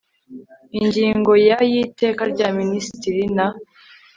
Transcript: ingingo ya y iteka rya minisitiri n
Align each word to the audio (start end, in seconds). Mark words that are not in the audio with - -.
ingingo 0.79 1.31
ya 1.47 1.57
y 1.71 1.73
iteka 1.83 2.21
rya 2.33 2.47
minisitiri 2.59 3.23
n 3.35 3.37